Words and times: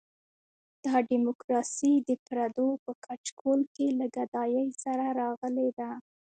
دا 0.85 0.95
ډیموکراسي 1.09 1.93
د 2.07 2.09
پردو 2.25 2.67
په 2.83 2.91
کچکول 3.05 3.61
کې 3.75 3.87
له 3.99 4.05
ګدایۍ 4.15 4.67
سره 4.83 5.05
راغلې 5.21 5.69
ده. 5.79 5.91